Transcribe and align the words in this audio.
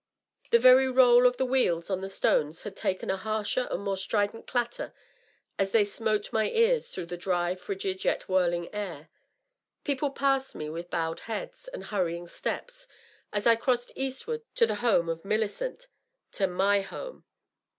The 0.49 0.57
very 0.57 0.89
roll 0.89 1.27
of 1.27 1.37
the 1.37 1.45
wheels 1.45 1.91
on 1.91 2.01
the 2.01 2.09
stones 2.09 2.63
had 2.63 2.75
taken 2.75 3.11
a 3.11 3.17
harsher 3.17 3.67
and 3.69 3.83
more 3.83 3.97
strident 3.97 4.47
clatter 4.47 4.95
as 5.59 5.73
they 5.73 5.83
smote 5.83 6.33
my 6.33 6.49
ears 6.49 6.89
through 6.89 7.05
the 7.05 7.17
dry, 7.17 7.53
frigid 7.53 8.03
yet 8.03 8.27
whirling 8.27 8.73
air. 8.73 9.11
People 9.83 10.09
passed 10.09 10.55
me 10.55 10.71
with 10.71 10.89
bowed 10.89 11.19
heads 11.19 11.67
and 11.67 11.83
hurrying 11.83 12.25
steps, 12.25 12.87
as 13.31 13.45
I 13.45 13.55
crossed 13.55 13.91
eastward 13.95 14.41
to 14.55 14.65
the 14.65 14.73
home 14.81 15.07
of 15.07 15.23
Millicent— 15.23 15.87
to 16.31 16.47
my 16.47 16.81
home. 16.81 17.23